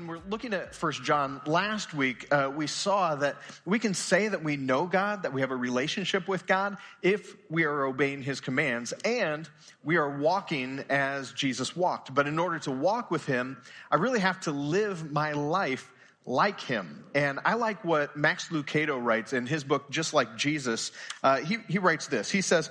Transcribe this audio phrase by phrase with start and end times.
[0.00, 3.36] When we're looking at First John, last week uh, we saw that
[3.66, 7.36] we can say that we know God, that we have a relationship with God, if
[7.50, 9.48] we are obeying His commands, and
[9.84, 12.14] we are walking as Jesus walked.
[12.14, 13.58] But in order to walk with Him,
[13.90, 15.92] I really have to live my life
[16.24, 17.04] like Him.
[17.14, 20.92] And I like what Max Lucado writes in his book, Just Like Jesus.
[21.22, 22.30] Uh, he, he writes this.
[22.30, 22.70] He says,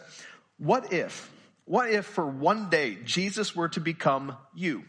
[0.57, 1.31] "What if,
[1.65, 4.83] what if for one day Jesus were to become you?"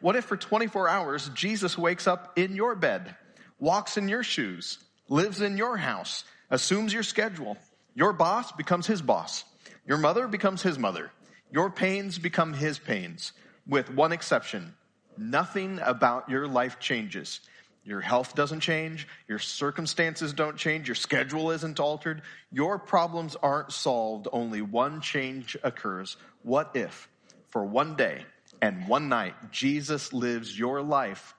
[0.00, 3.14] What if for 24 hours Jesus wakes up in your bed,
[3.58, 4.78] walks in your shoes,
[5.08, 7.56] lives in your house, assumes your schedule?
[7.94, 9.44] Your boss becomes his boss.
[9.86, 11.10] Your mother becomes his mother.
[11.52, 13.32] Your pains become his pains,
[13.66, 14.74] with one exception.
[15.16, 17.40] Nothing about your life changes.
[17.84, 19.06] Your health doesn't change.
[19.28, 20.88] Your circumstances don't change.
[20.88, 22.22] Your schedule isn't altered.
[22.50, 24.26] Your problems aren't solved.
[24.32, 26.16] Only one change occurs.
[26.42, 27.08] What if,
[27.50, 28.24] for one day,
[28.64, 31.34] and one night, Jesus lives your life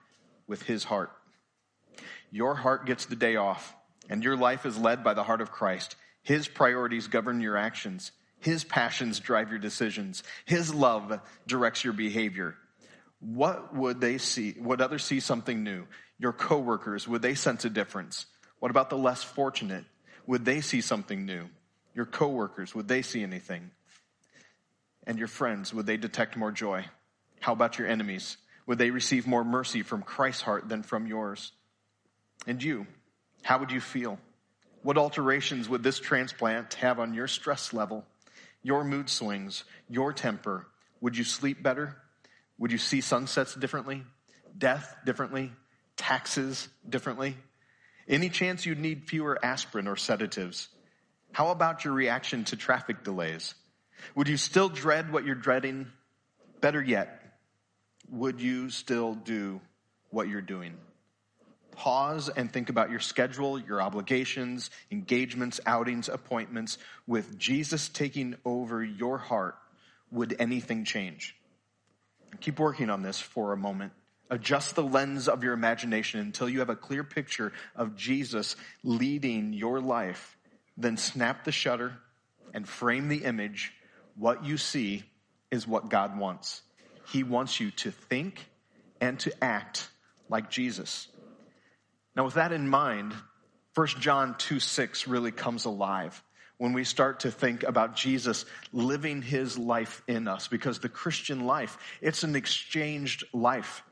[0.46, 1.12] with his heart.
[2.30, 3.76] Your heart gets the day off,
[4.08, 5.96] and your life is led by the heart of Christ.
[6.22, 8.12] His priorities govern your actions.
[8.38, 10.22] His passions drive your decisions.
[10.46, 12.58] His love directs your behavior.
[13.20, 14.54] What would they see?
[14.60, 15.88] Would others see something new?
[16.20, 18.28] Your coworkers, would they sense a difference?
[18.60, 19.86] What about the less fortunate?
[20.28, 21.46] Would they see something new?
[21.96, 23.72] Your coworkers, would they see anything?
[25.08, 26.86] And your friends, would they detect more joy?
[27.46, 28.38] How about your enemies?
[28.66, 31.52] Would they receive more mercy from Christ's heart than from yours?
[32.48, 32.88] And you,
[33.44, 34.18] how would you feel?
[34.82, 38.04] What alterations would this transplant have on your stress level,
[38.64, 40.66] your mood swings, your temper?
[41.02, 41.96] Would you sleep better?
[42.58, 44.02] Would you see sunsets differently?
[44.58, 45.52] Death differently?
[45.98, 47.38] Taxes differently?
[48.08, 50.68] Any chance you'd need fewer aspirin or sedatives?
[51.32, 53.54] How about your reaction to traffic delays?
[54.16, 55.92] Would you still dread what you're dreading?
[56.60, 57.22] Better yet,
[58.10, 59.62] would you still do
[60.10, 60.76] what you're doing?
[61.72, 66.78] Pause and think about your schedule, your obligations, engagements, outings, appointments.
[67.06, 69.56] With Jesus taking over your heart,
[70.12, 71.36] would anything change?
[72.40, 73.92] Keep working on this for a moment.
[74.30, 79.54] Adjust the lens of your imagination until you have a clear picture of Jesus leading
[79.54, 80.38] your life.
[80.78, 81.94] Then snap the shutter
[82.54, 83.74] and frame the image.
[84.16, 85.04] What you see
[85.52, 86.62] is what God wants.
[87.08, 88.46] He wants you to think
[89.02, 89.90] and to act
[90.30, 91.08] like Jesus.
[92.16, 93.14] Now, with that in mind,
[93.76, 96.24] 1 John 2 6 really comes alive
[96.58, 101.46] when we start to think about Jesus living his life in us because the Christian
[101.46, 103.84] life, it's an exchanged life.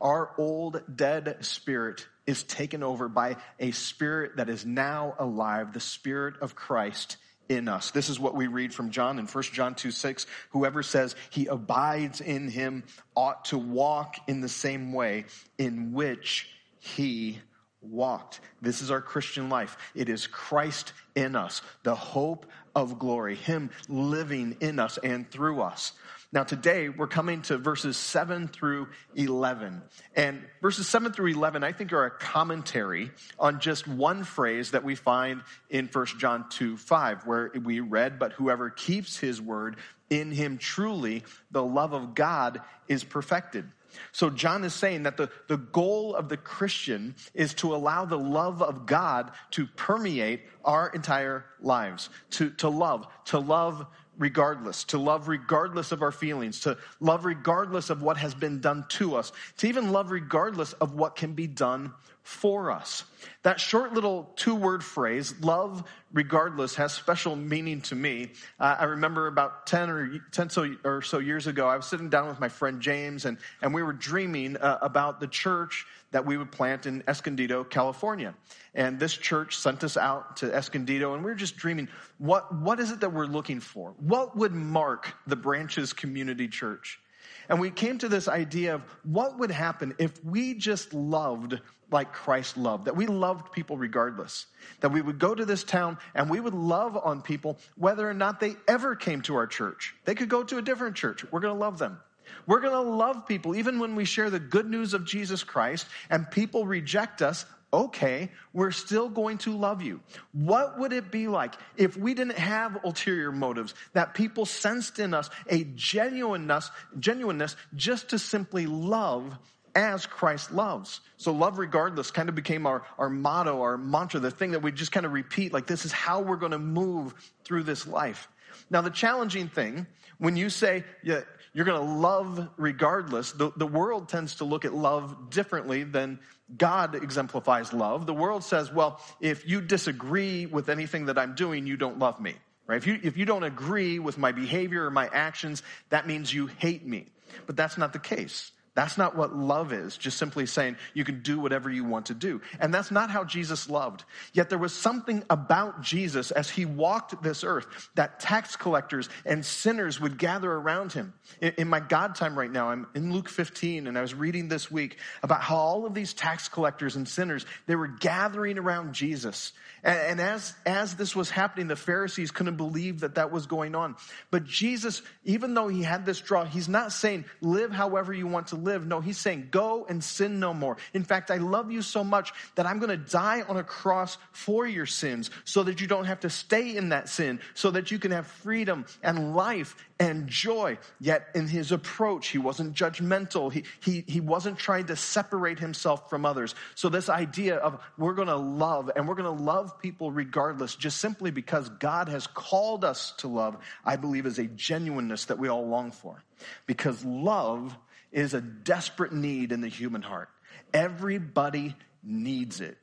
[0.00, 5.80] Our old dead spirit is taken over by a spirit that is now alive, the
[5.80, 7.16] spirit of Christ
[7.50, 7.90] in us.
[7.90, 10.26] This is what we read from John in 1 John 2 6.
[10.50, 12.84] Whoever says he abides in him
[13.16, 15.24] ought to walk in the same way
[15.58, 17.40] in which he
[17.82, 18.40] walked.
[18.62, 19.76] This is our Christian life.
[19.94, 25.60] It is Christ in us, the hope of glory, him living in us and through
[25.60, 25.92] us.
[26.32, 28.86] Now, today we're coming to verses 7 through
[29.16, 29.82] 11.
[30.14, 34.84] And verses 7 through 11, I think, are a commentary on just one phrase that
[34.84, 39.78] we find in 1 John 2 5, where we read, But whoever keeps his word,
[40.08, 43.64] in him truly the love of God is perfected.
[44.12, 48.18] So John is saying that the, the goal of the Christian is to allow the
[48.18, 53.84] love of God to permeate our entire lives, to, to love, to love
[54.20, 58.84] regardless, to love regardless of our feelings, to love regardless of what has been done
[58.90, 61.92] to us, to even love regardless of what can be done
[62.22, 63.02] for us.
[63.42, 65.82] That short little two word phrase, love
[66.12, 68.32] regardless, has special meaning to me.
[68.58, 72.10] Uh, I remember about 10 or 10 so, or so years ago, I was sitting
[72.10, 76.26] down with my friend James and, and we were dreaming uh, about the church that
[76.26, 78.34] we would plant in Escondido, California.
[78.74, 82.80] And this church sent us out to Escondido and we were just dreaming, what, what
[82.80, 83.94] is it that we're looking for?
[83.98, 87.00] What would mark the Branches Community Church?
[87.48, 91.60] And we came to this idea of what would happen if we just loved
[91.90, 94.46] like Christ loved, that we loved people regardless,
[94.80, 98.14] that we would go to this town and we would love on people whether or
[98.14, 99.94] not they ever came to our church.
[100.04, 101.24] They could go to a different church.
[101.32, 101.98] We're going to love them.
[102.46, 105.86] We're going to love people even when we share the good news of Jesus Christ
[106.08, 107.44] and people reject us.
[107.72, 110.00] okay, we're still going to love you.
[110.32, 115.14] What would it be like if we didn't have ulterior motives, that people sensed in
[115.14, 116.68] us a genuineness,
[116.98, 119.38] genuineness just to simply love
[119.74, 121.00] as Christ loves.
[121.16, 124.72] So love regardless kind of became our, our motto, our mantra, the thing that we
[124.72, 128.28] just kind of repeat, like this is how we're going to move through this life.
[128.70, 129.86] Now, the challenging thing,
[130.18, 134.64] when you say yeah, you're going to love regardless, the, the world tends to look
[134.64, 136.20] at love differently than
[136.56, 138.06] God exemplifies love.
[138.06, 142.20] The world says, well, if you disagree with anything that I'm doing, you don't love
[142.20, 142.34] me.
[142.66, 142.76] Right?
[142.76, 146.46] If you, if you don't agree with my behavior or my actions, that means you
[146.46, 147.06] hate me.
[147.46, 148.52] But that's not the case.
[148.74, 152.14] That's not what love is, just simply saying you can do whatever you want to
[152.14, 152.40] do.
[152.60, 154.04] And that's not how Jesus loved.
[154.32, 159.44] Yet there was something about Jesus as he walked this earth that tax collectors and
[159.44, 161.14] sinners would gather around him.
[161.40, 164.70] In, my God time right now, I'm in Luke 15 and I was reading this
[164.70, 169.52] week about how all of these tax collectors and sinners, they were gathering around Jesus.
[169.82, 173.74] And, and as, as this was happening, the Pharisees couldn't believe that that was going
[173.74, 173.96] on.
[174.30, 178.48] But Jesus, even though he had this draw, he's not saying live however you want
[178.48, 178.86] to live.
[178.86, 180.76] No, he's saying, go and sin no more.
[180.94, 184.18] In fact, I love you so much that I'm going to die on a cross
[184.32, 187.90] for your sins so that you don't have to stay in that sin, so that
[187.90, 190.78] you can have freedom and life and joy.
[190.98, 193.52] Yet in his approach, he wasn't judgmental.
[193.52, 196.54] He, he, he wasn't trying to separate himself from others.
[196.74, 200.74] So this idea of we're going to love and we're going to love people regardless,
[200.74, 205.38] just simply because God has called us to love, I believe is a genuineness that
[205.38, 206.22] we all long for.
[206.66, 207.76] Because love
[208.12, 210.28] is a desperate need in the human heart.
[210.72, 212.78] Everybody needs it.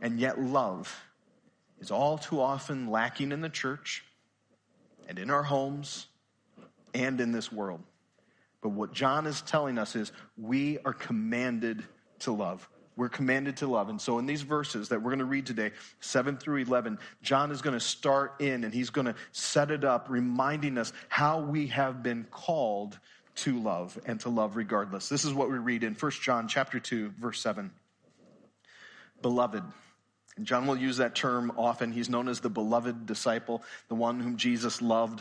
[0.00, 1.04] And yet, love
[1.80, 4.04] is all too often lacking in the church
[5.08, 6.06] and in our homes
[6.94, 7.80] and in this world.
[8.60, 11.84] But what John is telling us is we are commanded
[12.20, 12.68] to love.
[12.96, 13.90] We're commanded to love.
[13.90, 17.52] And so, in these verses that we're going to read today, 7 through 11, John
[17.52, 21.40] is going to start in and he's going to set it up, reminding us how
[21.40, 22.98] we have been called
[23.38, 25.08] to love and to love regardless.
[25.08, 27.70] This is what we read in 1 John chapter 2 verse 7.
[29.22, 29.64] Beloved,
[30.36, 31.90] and John will use that term often.
[31.90, 35.20] He's known as the beloved disciple, the one whom Jesus loved.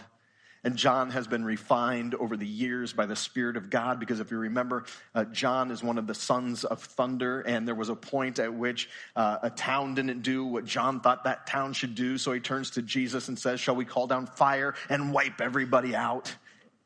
[0.64, 4.32] And John has been refined over the years by the Spirit of God because if
[4.32, 4.86] you remember,
[5.16, 8.54] uh, John is one of the sons of thunder, and there was a point at
[8.54, 12.18] which uh, a town didn't do what John thought that town should do.
[12.18, 15.96] So he turns to Jesus and says, Shall we call down fire and wipe everybody
[15.96, 16.36] out?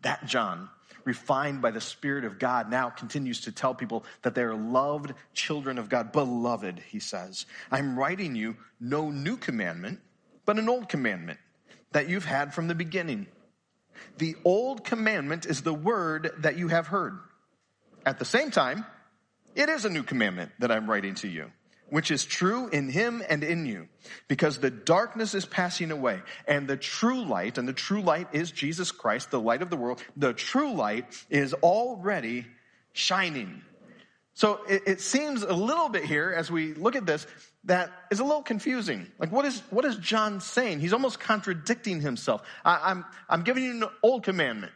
[0.01, 0.69] That John
[1.06, 5.77] refined by the Spirit of God, now continues to tell people that they're loved children
[5.77, 6.12] of God.
[6.12, 10.00] Beloved, he says, I'm writing you no new commandment,
[10.45, 11.39] but an old commandment
[11.92, 13.27] that you've had from the beginning.
[14.18, 17.19] The old commandment is the word that you have heard.
[18.06, 18.86] At the same time,
[19.56, 21.51] it is a new commandment that I'm writing to you
[21.91, 23.88] which is true in him and in you,
[24.29, 28.49] because the darkness is passing away, and the true light, and the true light is
[28.49, 32.47] Jesus Christ, the light of the world, the true light is already
[32.93, 33.61] shining.
[34.33, 37.27] So it, it seems a little bit here as we look at this
[37.65, 39.11] that is a little confusing.
[39.19, 40.79] Like, what is, what is John saying?
[40.79, 42.41] He's almost contradicting himself.
[42.63, 44.71] I, I'm, I'm giving you an old commandment,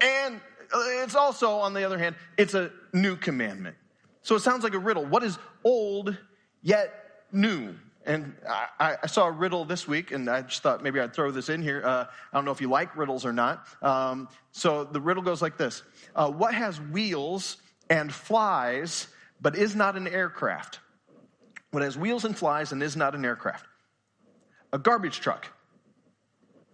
[0.00, 0.34] and
[0.74, 3.76] uh, it's also, on the other hand, it's a new commandment.
[4.22, 5.06] So it sounds like a riddle.
[5.06, 6.18] What is old
[6.66, 6.92] yet
[7.30, 7.76] new.
[8.04, 8.34] And
[8.78, 11.48] I, I, saw a riddle this week, and I just thought maybe I'd throw this
[11.48, 11.82] in here.
[11.84, 13.66] Uh, I don't know if you like riddles or not.
[13.82, 15.82] Um, so the riddle goes like this
[16.14, 17.56] uh, What has wheels
[17.88, 19.08] and flies,
[19.40, 20.80] but is not an aircraft?
[21.70, 23.66] What has wheels and flies and is not an aircraft?
[24.72, 25.48] A garbage truck.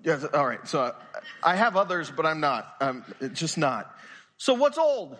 [0.05, 0.67] Yes, all right.
[0.67, 0.95] So
[1.43, 2.75] I have others, but I'm not.
[2.81, 3.95] Um, it's just not.
[4.37, 5.17] So what's old?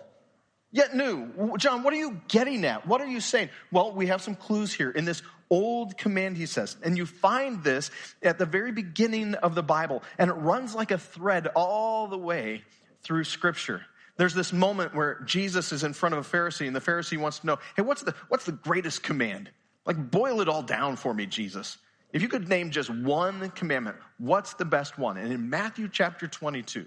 [0.73, 1.55] Yet new.
[1.57, 2.85] John, what are you getting at?
[2.85, 3.49] What are you saying?
[3.71, 6.75] Well, we have some clues here in this old command, he says.
[6.83, 10.91] And you find this at the very beginning of the Bible, and it runs like
[10.91, 12.63] a thread all the way
[13.03, 13.85] through Scripture.
[14.17, 17.39] There's this moment where Jesus is in front of a Pharisee, and the Pharisee wants
[17.39, 19.49] to know, hey, what's the, what's the greatest command?
[19.85, 21.77] Like, boil it all down for me, Jesus.
[22.11, 25.17] If you could name just one commandment, what's the best one?
[25.17, 26.85] And in Matthew chapter 22,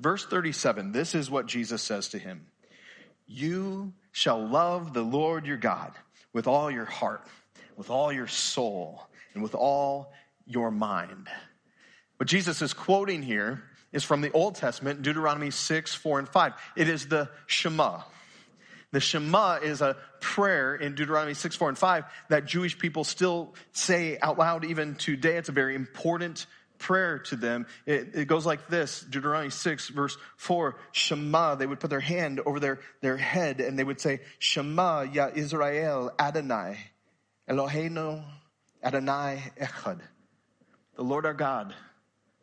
[0.00, 2.46] verse 37, this is what Jesus says to him.
[3.34, 5.92] You shall love the Lord your God
[6.34, 7.26] with all your heart,
[7.76, 10.12] with all your soul, and with all
[10.46, 11.28] your mind.
[12.18, 16.52] What Jesus is quoting here is from the Old Testament, Deuteronomy 6, 4, and 5.
[16.76, 18.02] It is the Shema.
[18.90, 23.54] The Shema is a prayer in Deuteronomy 6, 4, and 5 that Jewish people still
[23.72, 25.38] say out loud even today.
[25.38, 26.46] It's a very important
[26.82, 27.66] prayer to them.
[27.86, 31.54] It, it, goes like this Deuteronomy 6, verse 4 Shema.
[31.54, 35.30] They would put their hand over their, their head and they would say, Shema, Ya
[35.34, 36.78] Israel, Adonai.
[37.48, 38.22] Eloheinu
[38.82, 40.00] Adonai Echad.
[40.96, 41.74] The Lord our God,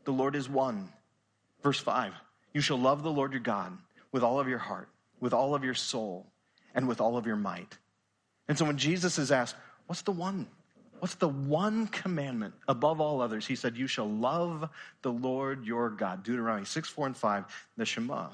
[0.05, 0.89] the Lord is one.
[1.62, 2.13] Verse 5
[2.53, 3.77] You shall love the Lord your God
[4.12, 6.25] with all of your heart, with all of your soul,
[6.74, 7.77] and with all of your might.
[8.48, 9.55] And so when Jesus is asked,
[9.88, 10.48] What's the one?
[11.00, 13.48] What's the one commandment above all others?
[13.48, 14.70] He said, You shall love
[15.01, 16.24] the Lord your God.
[16.24, 17.46] Deuteronomy 6, 4, and 5,
[17.77, 18.29] the Shema.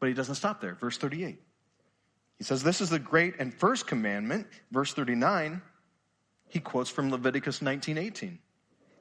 [0.00, 0.74] But he doesn't stop there.
[0.74, 1.40] Verse 38.
[2.38, 4.46] He says, This is the great and first commandment.
[4.70, 5.62] Verse 39,
[6.48, 8.38] he quotes from Leviticus 19, 18.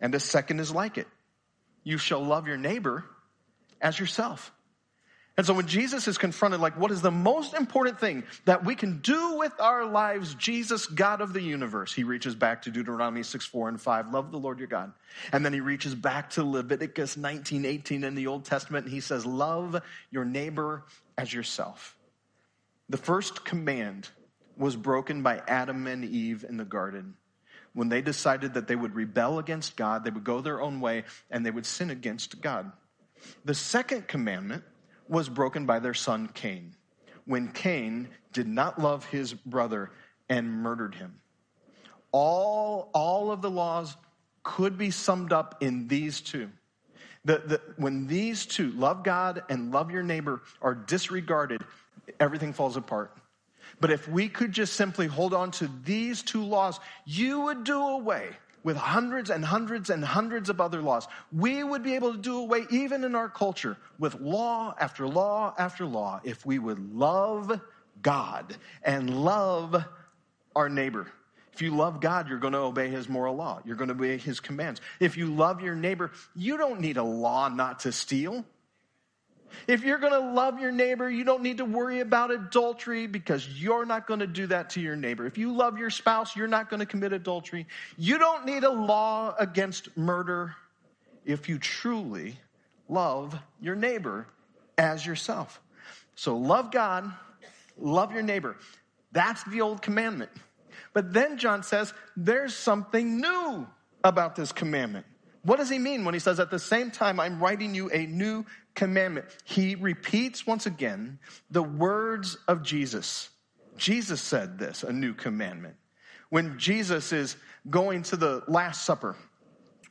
[0.02, 1.08] And a second is like it.
[1.84, 3.06] You shall love your neighbor
[3.82, 4.52] as yourself.
[5.36, 8.76] And so when Jesus is confronted, like, what is the most important thing that we
[8.76, 13.24] can do with our lives, Jesus, God of the universe, he reaches back to Deuteronomy
[13.24, 14.94] 6, 4, and 5, love the Lord your God.
[15.32, 19.00] And then he reaches back to Leviticus 19, 18 in the Old Testament, and he
[19.00, 20.84] says, love your neighbor
[21.18, 21.98] as yourself.
[22.90, 24.10] The first command
[24.56, 27.16] was broken by Adam and Eve in the garden
[27.74, 31.06] when they decided that they would rebel against God, they would go their own way,
[31.32, 32.72] and they would sin against God.
[33.46, 34.64] The second commandment
[35.08, 36.76] was broken by their son Cain,
[37.26, 39.92] when Cain did not love his brother
[40.30, 41.20] and murdered him.
[42.12, 43.96] All, all of the laws
[44.44, 46.50] could be summed up in these two.
[47.26, 51.64] The, the, when these two, love God and love your neighbor, are disregarded,
[52.20, 53.16] everything falls apart.
[53.80, 57.80] But if we could just simply hold on to these two laws, you would do
[57.80, 58.30] away
[58.64, 61.08] with hundreds and hundreds and hundreds of other laws.
[61.32, 65.54] We would be able to do away, even in our culture, with law after law
[65.58, 67.60] after law if we would love
[68.02, 69.84] God and love
[70.56, 71.12] our neighbor.
[71.54, 73.62] If you love God, you're going to obey his moral law.
[73.64, 74.82] You're going to obey his commands.
[75.00, 78.44] If you love your neighbor, you don't need a law not to steal.
[79.68, 83.48] If you're going to love your neighbor, you don't need to worry about adultery because
[83.48, 85.26] you're not going to do that to your neighbor.
[85.26, 87.68] If you love your spouse, you're not going to commit adultery.
[87.98, 90.56] You don't need a law against murder
[91.26, 92.38] if you truly
[92.90, 94.28] love your neighbor
[94.78, 95.62] as yourself.
[96.16, 97.12] So love God,
[97.78, 98.58] love your neighbor.
[99.12, 100.32] That's the old commandment.
[100.94, 103.68] But then John says there's something new
[104.04, 105.06] about this commandment.
[105.44, 108.06] What does he mean when he says, at the same time, I'm writing you a
[108.06, 108.46] new
[108.76, 109.26] commandment?
[109.44, 111.20] He repeats once again
[111.52, 113.30] the words of Jesus.
[113.78, 115.76] Jesus said this, a new commandment.
[116.30, 117.36] When Jesus is
[117.70, 119.18] going to the Last Supper,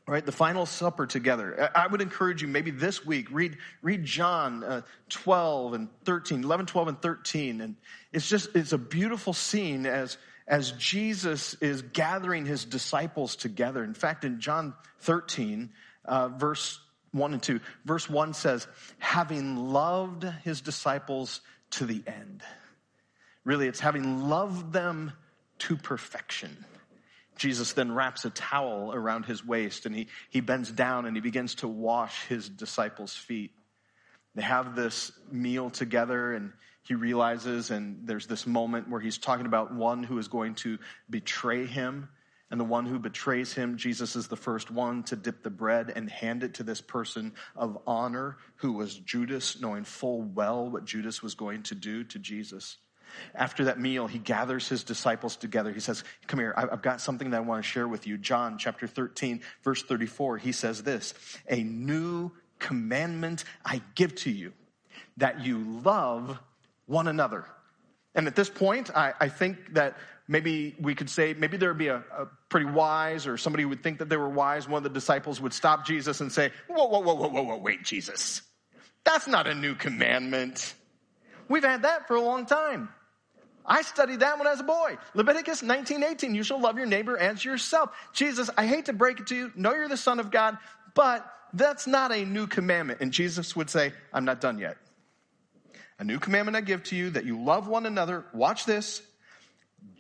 [0.06, 4.64] right, the final supper together, I would encourage you maybe this week, read, read John
[4.64, 7.61] uh, 12 and 13, 11, 12, and 13.
[7.61, 7.76] And
[8.12, 13.84] it's just, it's a beautiful scene as as Jesus is gathering his disciples together.
[13.84, 15.70] In fact, in John 13,
[16.04, 16.80] uh, verse
[17.12, 18.66] 1 and 2, verse 1 says,
[18.99, 21.40] having loved his disciples
[21.72, 22.42] to the end.
[23.44, 25.12] Really, it's having loved them
[25.61, 26.64] to perfection.
[27.37, 31.20] Jesus then wraps a towel around his waist and he, he bends down and he
[31.20, 33.52] begins to wash his disciples' feet.
[34.34, 39.46] They have this meal together and he realizes, and there's this moment where he's talking
[39.46, 42.08] about one who is going to betray him.
[42.50, 45.90] And the one who betrays him, Jesus is the first one to dip the bread
[45.94, 50.84] and hand it to this person of honor who was Judas, knowing full well what
[50.84, 52.76] Judas was going to do to Jesus.
[53.34, 55.72] After that meal, he gathers his disciples together.
[55.72, 58.18] He says, Come here, I've got something that I want to share with you.
[58.18, 61.14] John chapter 13, verse 34, he says this
[61.48, 64.52] A new commandment I give to you,
[65.16, 66.38] that you love
[66.86, 67.46] one another.
[68.14, 69.96] And at this point, I, I think that
[70.28, 73.82] maybe we could say, maybe there would be a, a, pretty wise, or somebody would
[73.82, 74.68] think that they were wise.
[74.68, 77.56] One of the disciples would stop Jesus and say, Whoa, whoa, whoa, whoa, whoa, whoa,
[77.56, 78.42] wait, Jesus.
[79.04, 80.74] That's not a new commandment.
[81.48, 82.88] We've had that for a long time.
[83.64, 84.98] I studied that when I was a boy.
[85.14, 87.90] Leviticus 19, 18, you shall love your neighbor as yourself.
[88.12, 89.52] Jesus, I hate to break it to you.
[89.54, 90.58] Know you're the son of God,
[90.94, 93.00] but that's not a new commandment.
[93.00, 94.76] And Jesus would say, I'm not done yet.
[96.02, 98.25] A new commandment I give to you that you love one another.
[98.35, 99.02] Watch this.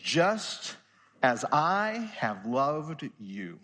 [0.02, 0.74] Just
[1.22, 3.60] as I have loved you,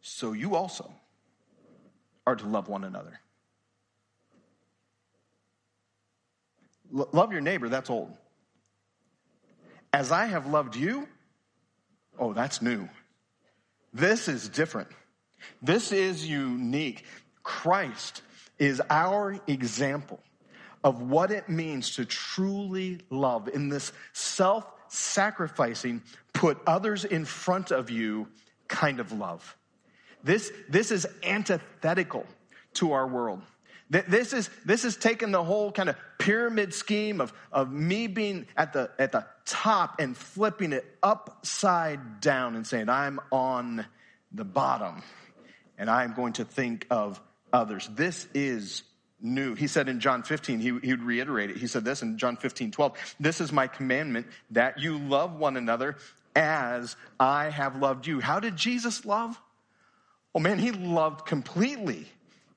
[0.00, 0.90] so you also
[2.26, 3.20] are to love one another.
[6.96, 8.16] L- love your neighbor, that's old.
[9.92, 11.06] As I have loved you,
[12.18, 12.88] oh, that's new.
[13.92, 14.88] This is different.
[15.60, 17.04] This is unique.
[17.42, 18.22] Christ
[18.58, 20.20] is our example
[20.82, 27.70] of what it means to truly love in this self sacrificing, put others in front
[27.70, 28.28] of you
[28.68, 29.56] kind of love.
[30.22, 32.26] This, this is antithetical
[32.74, 33.42] to our world.
[33.90, 38.46] This is, this is taking the whole kind of pyramid scheme of, of me being
[38.56, 43.84] at the, at the top and flipping it upside down and saying, I'm on
[44.32, 45.02] the bottom
[45.78, 47.20] and I'm going to think of
[47.54, 47.88] others.
[47.94, 48.82] This is
[49.20, 49.54] new.
[49.54, 51.56] He said in John 15, he, he would reiterate it.
[51.56, 53.16] He said this in John 15, 12.
[53.20, 55.96] This is my commandment that you love one another
[56.36, 58.20] as I have loved you.
[58.20, 59.40] How did Jesus love?
[60.34, 62.08] Oh man, he loved completely.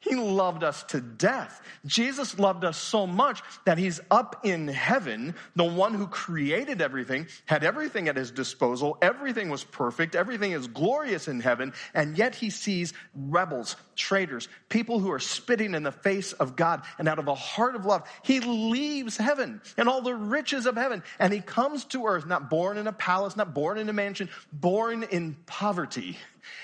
[0.07, 1.61] He loved us to death.
[1.85, 7.27] Jesus loved us so much that he's up in heaven, the one who created everything,
[7.45, 8.97] had everything at his disposal.
[9.01, 10.15] Everything was perfect.
[10.15, 11.73] Everything is glorious in heaven.
[11.93, 16.83] And yet he sees rebels, traitors, people who are spitting in the face of God.
[16.97, 20.75] And out of a heart of love, he leaves heaven and all the riches of
[20.75, 21.03] heaven.
[21.19, 24.29] And he comes to earth, not born in a palace, not born in a mansion,
[24.53, 26.17] born in poverty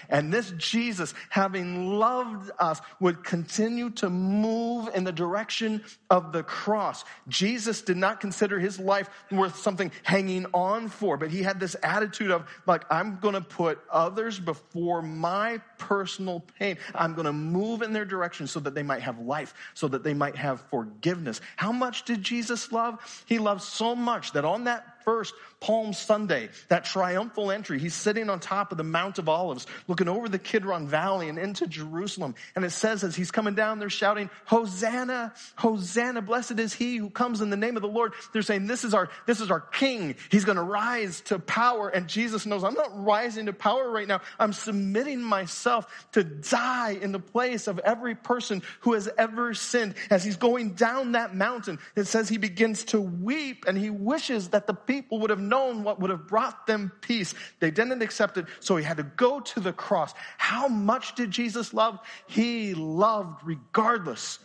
[0.10, 6.44] and this Jesus, having loved us, would continue to move in the direction of the
[6.44, 7.04] cross.
[7.28, 11.75] Jesus did not consider his life worth something hanging on for, but he had this
[11.84, 16.78] attitude of, like, I'm going to put others before my personal pain.
[16.94, 20.04] I'm going to move in their direction so that they might have life, so that
[20.04, 21.42] they might have forgiveness.
[21.56, 23.24] How much did Jesus love?
[23.25, 28.30] He loved so much that on that first Palm Sunday, that triumphal entry, he's sitting
[28.30, 32.36] on top of the Mount of Olives, looking over the Kidron Valley and into Jerusalem.
[32.56, 37.10] And it says as he's coming down, they're shouting, Hosanna, Hosanna, blessed is he who
[37.10, 38.14] comes in the name of the Lord.
[38.34, 40.16] They're saying, this is our, this is our king.
[40.30, 41.90] He's going to rise to power.
[41.90, 44.22] And Jesus knows, I'm not rising to power right now.
[44.38, 49.96] I'm submitting myself to die in the place of every person who has ever sinned.
[50.10, 54.50] As he's going down that mountain, it says he begins to weep and he wishes
[54.50, 57.34] that the people would have known what would have brought them peace.
[57.60, 60.14] They didn't accept it, so he had to go to the cross.
[60.38, 62.00] How much did Jesus love?
[62.28, 64.40] He loved regardless.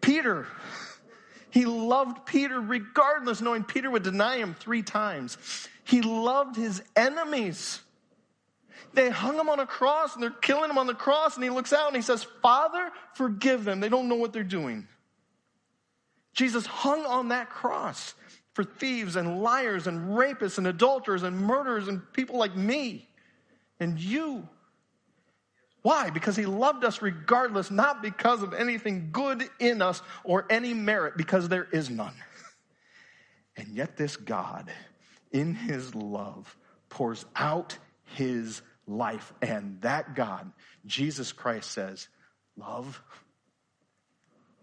[0.00, 0.46] Peter,
[1.50, 5.36] he loved Peter regardless, knowing Peter would deny him three times.
[5.84, 7.80] He loved his enemies.
[8.94, 11.50] They hung him on a cross and they're killing him on the cross, and he
[11.50, 13.80] looks out and he says, Father, forgive them.
[13.80, 14.88] They don't know what they're doing.
[16.32, 18.14] Jesus hung on that cross
[18.58, 23.08] for thieves and liars and rapists and adulterers and murderers and people like me
[23.78, 24.48] and you.
[25.82, 26.10] Why?
[26.10, 31.16] Because he loved us regardless, not because of anything good in us or any merit,
[31.16, 32.16] because there is none.
[33.56, 34.68] And yet, this God,
[35.30, 36.56] in his love,
[36.88, 37.78] pours out
[38.16, 39.32] his life.
[39.40, 40.50] And that God,
[40.84, 42.08] Jesus Christ, says,
[42.56, 43.00] Love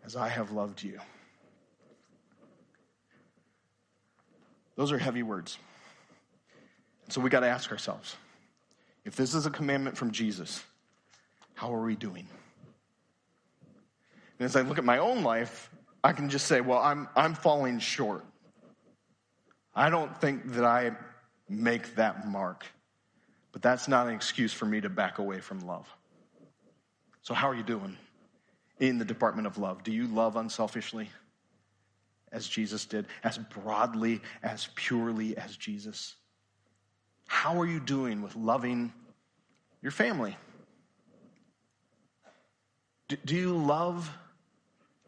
[0.04, 1.00] as I have loved you.
[4.76, 5.58] Those are heavy words.
[7.10, 8.16] So we got to ask ourselves
[9.06, 10.64] if this is a commandment from Jesus,
[11.54, 12.28] how are we doing?
[14.40, 15.70] And as I look at my own life,
[16.04, 18.26] I can just say, well, I'm, I'm falling short.
[19.74, 20.92] I don't think that I
[21.48, 22.66] make that mark.
[23.52, 25.88] But that's not an excuse for me to back away from love.
[27.22, 27.98] So, how are you doing
[28.80, 29.84] in the department of love?
[29.84, 31.10] Do you love unselfishly?
[32.36, 36.16] As Jesus did, as broadly, as purely as Jesus?
[37.28, 38.94] How are you doing with loving
[39.82, 40.36] your family?
[43.08, 44.12] Do, you love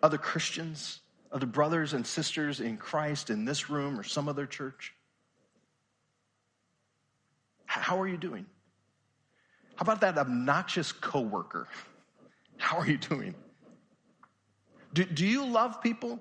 [0.01, 4.93] other Christians, other brothers and sisters in Christ in this room or some other church?
[7.65, 8.45] How are you doing?
[9.75, 11.67] How about that obnoxious coworker?
[12.57, 13.35] How are you doing?
[14.93, 16.19] Do, do you love people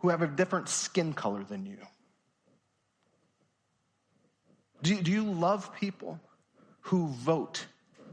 [0.00, 1.78] who have a different skin color than you?
[4.82, 6.18] Do, do you love people
[6.80, 7.66] who vote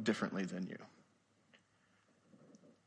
[0.03, 0.77] differently than you?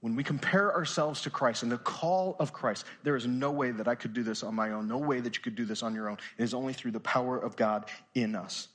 [0.01, 3.71] When we compare ourselves to Christ and the call of Christ, there is no way
[3.71, 5.83] that I could do this on my own, no way that you could do this
[5.83, 6.17] on your own.
[6.39, 8.69] It is only through the power of God in us.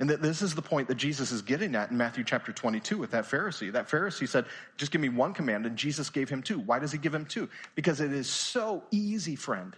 [0.00, 2.96] And that this is the point that Jesus is getting at in Matthew chapter 22
[2.96, 3.70] with that Pharisee.
[3.70, 4.46] That Pharisee said,
[4.78, 6.58] Just give me one command, and Jesus gave him two.
[6.58, 7.50] Why does he give him two?
[7.74, 9.76] Because it is so easy, friend,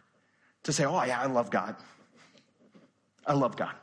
[0.62, 1.74] to say, Oh, yeah, I love God.
[3.26, 3.74] I love God.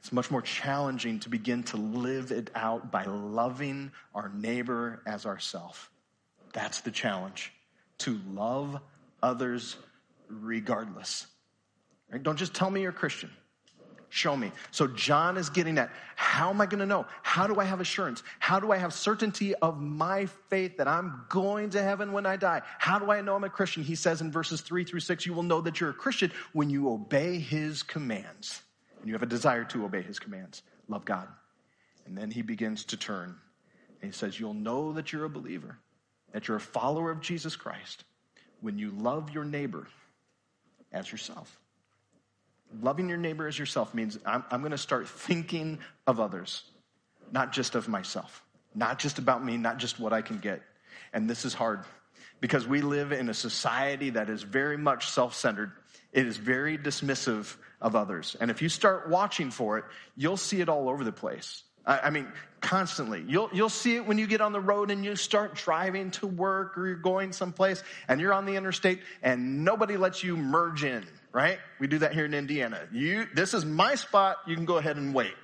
[0.00, 5.26] It's much more challenging to begin to live it out by loving our neighbor as
[5.26, 5.90] ourself.
[6.52, 7.52] That's the challenge
[7.98, 8.80] to love
[9.22, 9.76] others
[10.28, 11.28] regardless.
[12.10, 12.22] Right?
[12.22, 13.30] Don't just tell me you're Christian.
[14.14, 14.52] Show me.
[14.70, 17.04] So John is getting at how am I going to know?
[17.24, 18.22] How do I have assurance?
[18.38, 22.36] How do I have certainty of my faith that I'm going to heaven when I
[22.36, 22.62] die?
[22.78, 23.82] How do I know I'm a Christian?
[23.82, 26.70] He says in verses three through six, you will know that you're a Christian when
[26.70, 28.62] you obey his commands
[29.00, 30.62] and you have a desire to obey his commands.
[30.86, 31.26] Love God.
[32.06, 33.34] And then he begins to turn
[34.00, 35.76] and he says, You'll know that you're a believer,
[36.30, 38.04] that you're a follower of Jesus Christ
[38.60, 39.88] when you love your neighbor
[40.92, 41.58] as yourself.
[42.80, 46.62] Loving your neighbor as yourself means I'm, I'm going to start thinking of others,
[47.32, 48.42] not just of myself,
[48.74, 50.62] not just about me, not just what I can get.
[51.12, 51.84] And this is hard
[52.40, 55.72] because we live in a society that is very much self centered.
[56.12, 58.36] It is very dismissive of others.
[58.40, 59.84] And if you start watching for it,
[60.16, 61.62] you'll see it all over the place.
[61.86, 62.28] I, mean,
[62.62, 63.24] constantly.
[63.28, 66.26] You'll, you'll see it when you get on the road and you start driving to
[66.26, 70.82] work or you're going someplace and you're on the interstate and nobody lets you merge
[70.82, 71.04] in,
[71.34, 71.58] right?
[71.80, 72.80] We do that here in Indiana.
[72.92, 74.36] You, this is my spot.
[74.46, 75.34] You can go ahead and wait.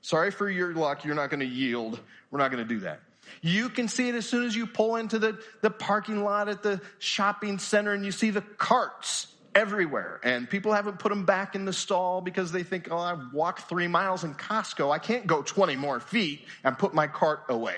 [0.00, 1.04] Sorry for your luck.
[1.04, 2.00] You're not going to yield.
[2.30, 3.00] We're not going to do that.
[3.42, 6.62] You can see it as soon as you pull into the, the parking lot at
[6.62, 10.20] the shopping center and you see the carts everywhere.
[10.22, 13.68] And people haven't put them back in the stall because they think, oh, I've walked
[13.68, 14.92] three miles in Costco.
[14.92, 17.76] I can't go 20 more feet and put my cart away.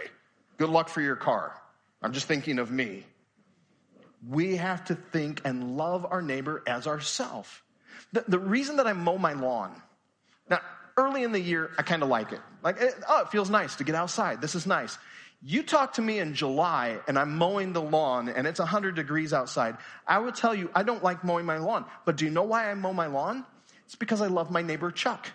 [0.58, 1.54] Good luck for your car.
[2.02, 3.04] I'm just thinking of me.
[4.28, 7.62] We have to think and love our neighbor as ourself.
[8.12, 9.80] The, the reason that I mow my lawn,
[10.48, 10.60] now,
[10.96, 12.40] early in the year, I kind of like it.
[12.62, 14.40] Like, it, oh, it feels nice to get outside.
[14.40, 14.98] This is nice.
[15.44, 19.32] You talk to me in July and I'm mowing the lawn and it's 100 degrees
[19.32, 19.76] outside.
[20.06, 21.84] I will tell you, I don't like mowing my lawn.
[22.04, 23.44] But do you know why I mow my lawn?
[23.86, 25.28] It's because I love my neighbor Chuck.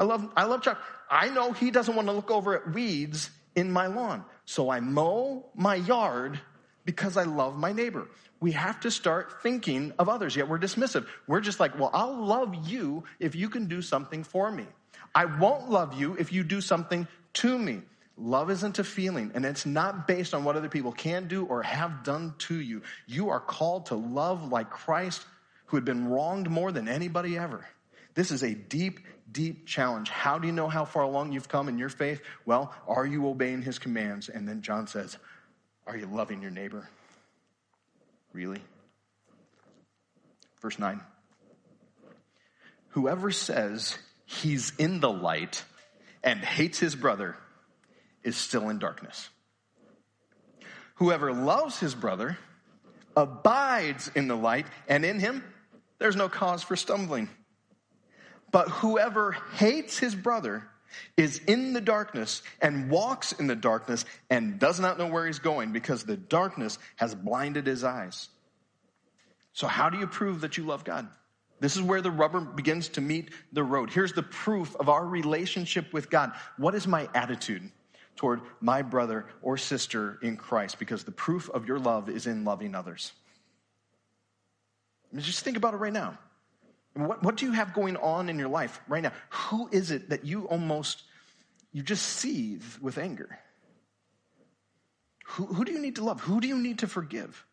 [0.00, 0.80] I love, I love Chuck.
[1.08, 4.24] I know he doesn't want to look over at weeds in my lawn.
[4.44, 6.40] So I mow my yard
[6.88, 8.08] because I love my neighbor.
[8.40, 11.06] We have to start thinking of others, yet we're dismissive.
[11.26, 14.64] We're just like, well, I'll love you if you can do something for me.
[15.14, 17.82] I won't love you if you do something to me.
[18.16, 21.62] Love isn't a feeling, and it's not based on what other people can do or
[21.62, 22.80] have done to you.
[23.06, 25.26] You are called to love like Christ,
[25.66, 27.66] who had been wronged more than anybody ever.
[28.14, 30.08] This is a deep, deep challenge.
[30.08, 32.22] How do you know how far along you've come in your faith?
[32.46, 34.30] Well, are you obeying his commands?
[34.30, 35.18] And then John says,
[35.88, 36.86] Are you loving your neighbor?
[38.34, 38.60] Really?
[40.60, 41.00] Verse 9.
[42.90, 43.96] Whoever says
[44.26, 45.64] he's in the light
[46.22, 47.36] and hates his brother
[48.22, 49.30] is still in darkness.
[50.96, 52.36] Whoever loves his brother
[53.16, 55.42] abides in the light, and in him
[55.98, 57.30] there's no cause for stumbling.
[58.50, 60.64] But whoever hates his brother
[61.16, 65.38] is in the darkness and walks in the darkness and does not know where he's
[65.38, 68.28] going because the darkness has blinded his eyes.
[69.52, 71.08] So, how do you prove that you love God?
[71.60, 73.90] This is where the rubber begins to meet the road.
[73.90, 76.32] Here's the proof of our relationship with God.
[76.56, 77.70] What is my attitude?
[78.18, 82.44] toward my brother or sister in Christ because the proof of your love is in
[82.44, 83.12] loving others.
[85.16, 86.18] Just think about it right now.
[86.94, 89.12] What, what do you have going on in your life right now?
[89.30, 91.02] Who is it that you almost,
[91.72, 93.38] you just seethe with anger?
[95.26, 96.20] Who, who do you need to love?
[96.20, 97.44] Who do you need to forgive?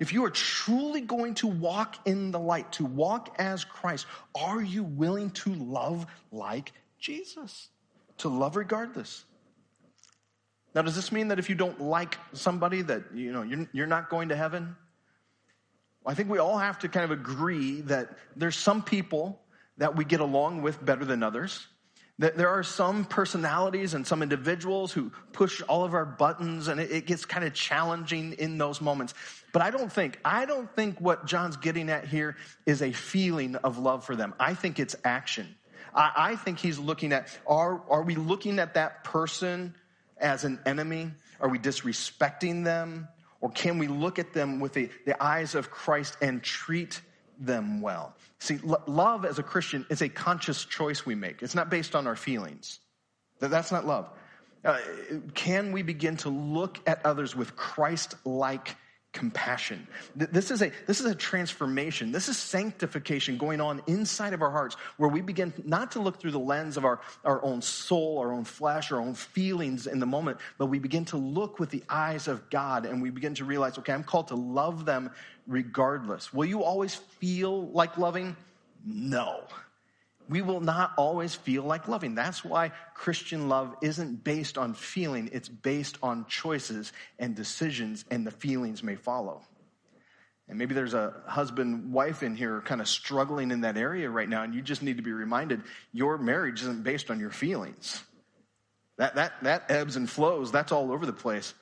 [0.00, 4.60] If you are truly going to walk in the light, to walk as Christ, are
[4.60, 7.68] you willing to love like Jesus?
[8.18, 9.24] To love regardless?
[10.74, 13.86] Now, does this mean that if you don't like somebody that, you know, you're, you're
[13.86, 14.74] not going to heaven?
[16.06, 19.40] I think we all have to kind of agree that there's some people
[19.78, 21.66] that we get along with better than others.
[22.20, 26.78] That there are some personalities and some individuals who push all of our buttons and
[26.78, 29.14] it, gets kind of challenging in those moments.
[29.52, 32.36] But I don't think, I don't think what John's getting at here
[32.66, 34.32] is a feeling of love for them.
[34.38, 35.56] I think it's action.
[35.92, 39.74] I, I think he's looking at, are, are we looking at that person
[40.18, 41.10] as an enemy?
[41.40, 43.08] Are we disrespecting them?
[43.44, 47.02] Or can we look at them with the, the eyes of Christ and treat
[47.38, 48.14] them well?
[48.38, 51.42] See, lo- love as a Christian is a conscious choice we make.
[51.42, 52.80] It's not based on our feelings.
[53.40, 54.08] That's not love.
[54.64, 54.78] Uh,
[55.34, 58.76] can we begin to look at others with Christ like
[59.14, 59.86] compassion.
[60.14, 62.12] This is a, this is a transformation.
[62.12, 66.20] This is sanctification going on inside of our hearts where we begin not to look
[66.20, 70.00] through the lens of our, our own soul, our own flesh, our own feelings in
[70.00, 73.34] the moment, but we begin to look with the eyes of God and we begin
[73.36, 75.10] to realize, okay, I'm called to love them
[75.46, 76.34] regardless.
[76.34, 78.36] Will you always feel like loving?
[78.84, 79.44] No
[80.28, 82.14] we will not always feel like loving.
[82.14, 88.26] That's why Christian love isn't based on feeling, it's based on choices and decisions, and
[88.26, 89.42] the feelings may follow.
[90.48, 94.28] And maybe there's a husband wife in here kind of struggling in that area right
[94.28, 98.02] now, and you just need to be reminded your marriage isn't based on your feelings.
[98.96, 101.54] That, that, that ebbs and flows, that's all over the place.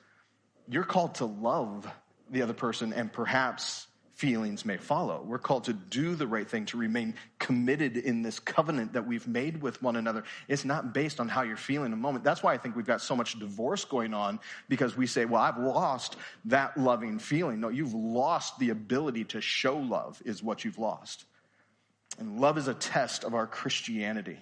[0.69, 1.89] You're called to love
[2.29, 5.23] the other person and perhaps feelings may follow.
[5.25, 9.27] We're called to do the right thing, to remain committed in this covenant that we've
[9.27, 10.23] made with one another.
[10.47, 12.23] It's not based on how you're feeling in a moment.
[12.23, 15.41] That's why I think we've got so much divorce going on because we say, well,
[15.41, 17.59] I've lost that loving feeling.
[17.59, 21.25] No, you've lost the ability to show love, is what you've lost.
[22.19, 24.37] And love is a test of our Christianity.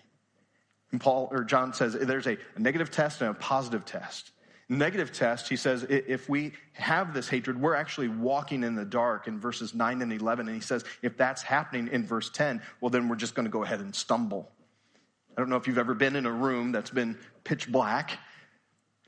[0.91, 4.31] And Paul or John says there's a, a negative test and a positive test
[4.71, 9.27] negative test, he says, if we have this hatred, we're actually walking in the dark
[9.27, 10.47] in verses 9 and 11.
[10.47, 13.51] And he says, if that's happening in verse 10, well, then we're just going to
[13.51, 14.49] go ahead and stumble.
[15.35, 18.17] I don't know if you've ever been in a room that's been pitch black.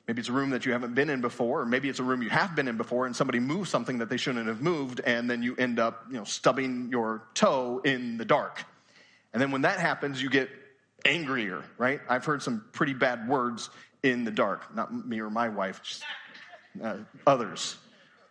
[0.08, 2.22] Maybe it's a room that you haven't been in before, or maybe it's a room
[2.22, 5.30] you have been in before and somebody moves something that they shouldn't have moved, and
[5.30, 8.66] then you end up, you know, stubbing your toe in the dark.
[9.32, 10.50] And then when that happens, you get
[11.06, 12.02] angrier, right?
[12.10, 13.70] I've heard some pretty bad words
[14.04, 14.76] in the dark.
[14.76, 16.04] Not me or my wife, just
[16.84, 17.78] uh, others,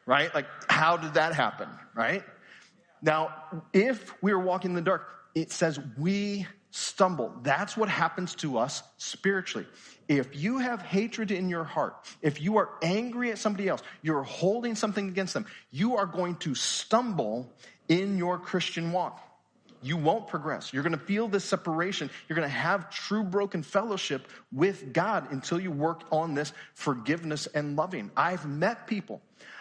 [0.07, 0.33] right?
[0.35, 2.23] Like, how did that happen, right?
[3.03, 3.35] Now,
[3.73, 7.35] if we are walking in the dark, it says we stumble.
[7.43, 9.67] That's what happens to us spiritually.
[10.09, 14.23] If you have hatred in your heart, if you are angry at somebody else, you're
[14.23, 17.51] holding something against them, you are going to stumble
[17.89, 19.21] in your Christian walk
[19.83, 20.73] you won't progress.
[20.73, 22.11] You're going to feel this separation.
[22.29, 27.47] You're going to have true broken fellowship with God until you work on this forgiveness
[27.49, 28.11] and loving.
[28.17, 29.21] I've met people.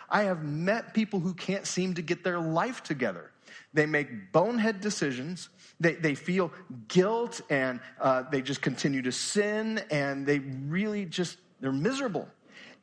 [0.09, 3.31] I have met people who can't seem to get their life together.
[3.73, 5.49] They make bonehead decisions.
[5.79, 6.51] They, they feel
[6.87, 12.27] guilt and uh, they just continue to sin and they really just, they're miserable.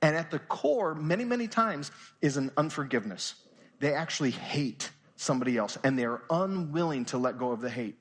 [0.00, 1.90] And at the core, many, many times,
[2.22, 3.34] is an unforgiveness.
[3.80, 7.98] They actually hate somebody else, and they are unwilling to let go of the hate.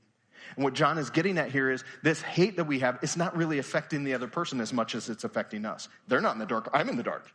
[0.55, 3.35] And what John is getting at here is this hate that we have, it's not
[3.35, 5.89] really affecting the other person as much as it's affecting us.
[6.07, 7.27] They're not in the dark, I'm in the dark.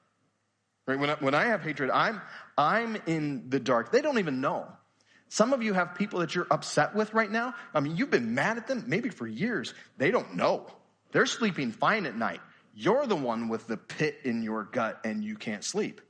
[0.86, 0.98] Right?
[0.98, 2.20] When I, when I have hatred, I'm,
[2.56, 3.92] I'm in the dark.
[3.92, 4.66] They don't even know.
[5.28, 7.54] Some of you have people that you're upset with right now.
[7.72, 9.74] I mean, you've been mad at them maybe for years.
[9.96, 10.66] They don't know.
[11.12, 12.40] They're sleeping fine at night.
[12.74, 16.00] You're the one with the pit in your gut and you can't sleep.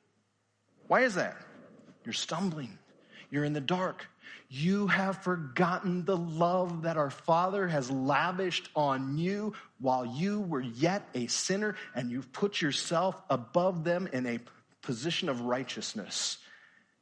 [0.87, 1.37] Why is that?
[2.04, 2.78] You're stumbling.
[3.33, 4.07] You're in the dark.
[4.51, 10.61] You have forgotten the love that our Father has lavished on you while you were
[10.61, 14.38] yet a sinner, and you've put yourself above them in a
[14.83, 16.37] position of righteousness.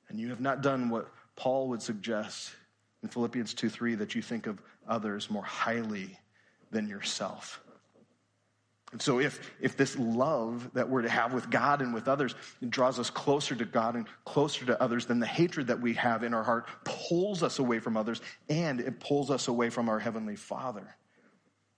[0.09, 2.53] And you have not done what Paul would suggest
[3.03, 6.17] in Philippians 2 3 that you think of others more highly
[6.71, 7.61] than yourself.
[8.93, 12.35] And so, if, if this love that we're to have with God and with others
[12.69, 16.25] draws us closer to God and closer to others, then the hatred that we have
[16.25, 20.01] in our heart pulls us away from others and it pulls us away from our
[20.01, 20.97] Heavenly Father.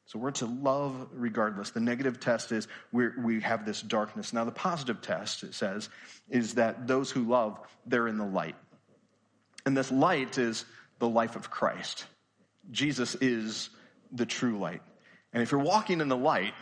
[0.06, 1.70] So, we're to love regardless.
[1.70, 4.32] The negative test is we we have this darkness.
[4.32, 5.90] Now, the positive test, it says,
[6.30, 8.56] is that those who love, they're in the light.
[9.66, 10.64] And this light is
[10.98, 12.06] the life of Christ.
[12.70, 13.68] Jesus is
[14.12, 14.80] the true light.
[15.32, 16.54] And if you're walking in the light,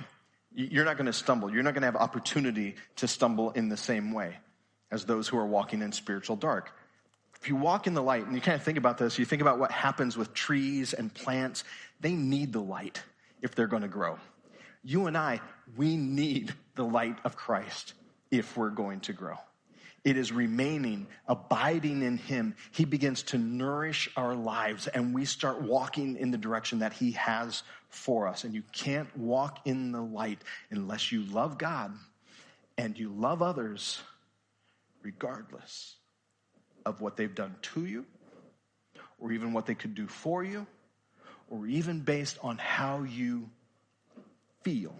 [0.54, 1.52] you're not going to stumble.
[1.52, 4.36] You're not going to have opportunity to stumble in the same way
[4.90, 6.72] as those who are walking in spiritual dark.
[7.40, 9.40] If you walk in the light, and you kind of think about this, you think
[9.40, 11.64] about what happens with trees and plants,
[12.00, 13.02] they need the light
[13.40, 14.18] if they're going to grow.
[14.82, 15.40] You and I,
[15.76, 17.94] we need the light of Christ
[18.30, 19.36] if we're going to grow.
[20.02, 22.54] It is remaining, abiding in Him.
[22.70, 27.12] He begins to nourish our lives, and we start walking in the direction that He
[27.12, 28.44] has for us.
[28.44, 31.92] And you can't walk in the light unless you love God
[32.78, 34.00] and you love others,
[35.02, 35.96] regardless
[36.86, 38.06] of what they've done to you,
[39.18, 40.66] or even what they could do for you,
[41.50, 43.50] or even based on how you
[44.62, 44.94] feel.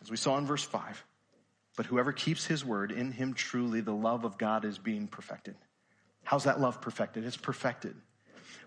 [0.00, 1.04] As we saw in verse 5.
[1.80, 5.54] But whoever keeps his word, in him truly the love of God is being perfected.
[6.24, 7.24] How's that love perfected?
[7.24, 7.96] It's perfected.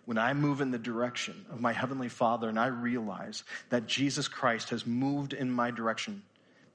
[0.05, 4.27] When I move in the direction of my Heavenly Father and I realize that Jesus
[4.27, 6.23] Christ has moved in my direction,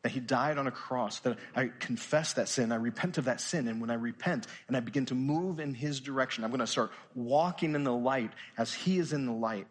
[0.03, 3.41] that He died on a cross, that I confess that sin, I repent of that
[3.41, 6.61] sin, and when I repent and I begin to move in His direction, I'm going
[6.61, 9.67] to start walking in the light as He is in the light.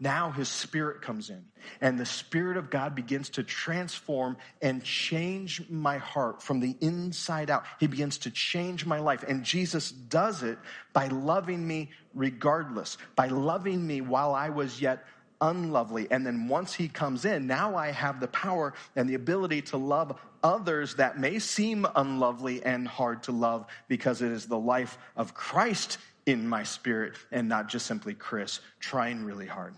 [0.00, 1.44] Now his spirit comes in,
[1.80, 7.50] and the spirit of God begins to transform and change my heart from the inside
[7.50, 7.64] out.
[7.80, 9.24] He begins to change my life.
[9.26, 10.58] And Jesus does it
[10.92, 15.04] by loving me regardless, by loving me while I was yet
[15.42, 16.06] unlovely.
[16.10, 19.76] And then once he comes in, now I have the power and the ability to
[19.76, 24.96] love others that may seem unlovely and hard to love because it is the life
[25.16, 29.74] of Christ in my spirit and not just simply Chris trying really hard.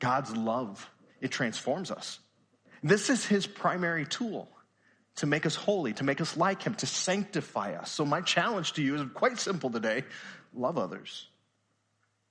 [0.00, 0.88] God's love,
[1.20, 2.18] it transforms us.
[2.82, 4.48] This is his primary tool
[5.16, 7.90] to make us holy, to make us like him, to sanctify us.
[7.90, 10.04] So my challenge to you is quite simple today.
[10.54, 11.26] Love others.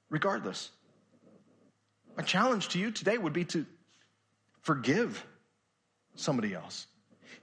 [0.09, 0.71] Regardless.
[2.15, 3.65] My challenge to you today would be to
[4.61, 5.25] forgive
[6.15, 6.87] somebody else.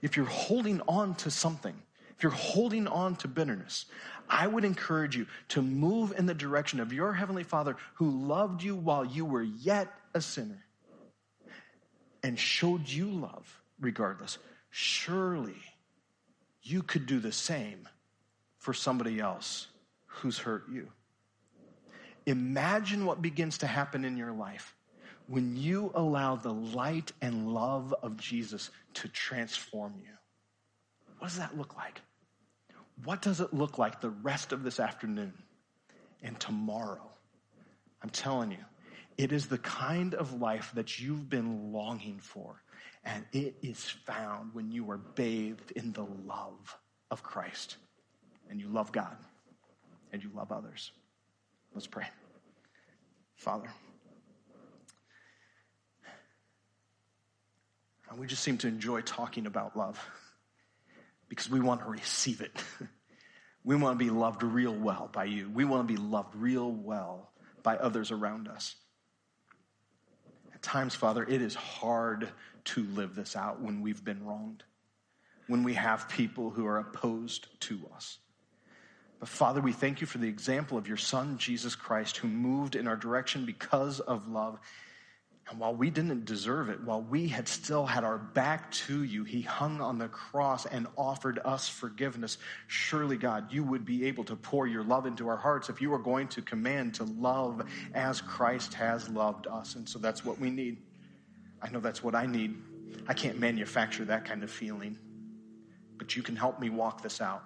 [0.01, 1.75] If you're holding on to something,
[2.17, 3.85] if you're holding on to bitterness,
[4.29, 8.63] I would encourage you to move in the direction of your Heavenly Father who loved
[8.63, 10.65] you while you were yet a sinner
[12.23, 14.37] and showed you love regardless.
[14.69, 15.61] Surely
[16.63, 17.87] you could do the same
[18.57, 19.67] for somebody else
[20.07, 20.87] who's hurt you.
[22.25, 24.75] Imagine what begins to happen in your life
[25.27, 30.11] when you allow the light and love of Jesus to transform you.
[31.19, 32.01] What does that look like?
[33.03, 35.33] What does it look like the rest of this afternoon
[36.23, 37.09] and tomorrow?
[38.01, 38.63] I'm telling you,
[39.17, 42.61] it is the kind of life that you've been longing for,
[43.03, 46.77] and it is found when you are bathed in the love
[47.11, 47.77] of Christ
[48.49, 49.15] and you love God
[50.11, 50.91] and you love others.
[51.73, 52.07] Let's pray.
[53.35, 53.69] Father,
[58.17, 59.99] we just seem to enjoy talking about love
[61.29, 62.51] because we want to receive it.
[63.63, 65.49] we want to be loved real well by you.
[65.53, 67.31] We want to be loved real well
[67.63, 68.75] by others around us.
[70.53, 72.29] At times, Father, it is hard
[72.65, 74.63] to live this out when we've been wronged,
[75.47, 78.19] when we have people who are opposed to us.
[79.19, 82.75] But Father, we thank you for the example of your Son, Jesus Christ, who moved
[82.75, 84.59] in our direction because of love.
[85.49, 89.23] And while we didn't deserve it, while we had still had our back to you,
[89.23, 92.39] he hung on the cross and offered us forgiveness.
[92.65, 95.91] Surely, God, you would be able to pour your love into our hearts if you
[95.91, 97.61] were going to command to love
[97.93, 99.75] as Christ has loved us.
[99.75, 100.77] And so that's what we need.
[101.61, 102.55] I know that's what I need.
[103.07, 104.97] I can't manufacture that kind of feeling,
[105.97, 107.43] but you can help me walk this out.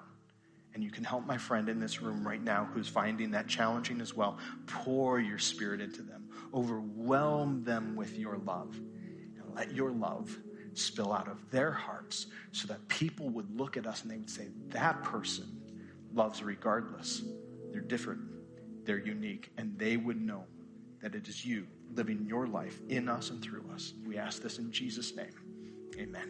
[0.73, 4.01] And you can help my friend in this room right now who's finding that challenging
[4.01, 4.38] as well.
[4.67, 10.38] Pour your spirit into them, overwhelm them with your love, and let your love
[10.73, 14.29] spill out of their hearts so that people would look at us and they would
[14.29, 15.60] say, That person
[16.13, 17.23] loves regardless.
[17.71, 18.21] They're different,
[18.86, 20.45] they're unique, and they would know
[21.01, 23.93] that it is you living your life in us and through us.
[24.05, 25.34] We ask this in Jesus' name.
[25.97, 26.29] Amen.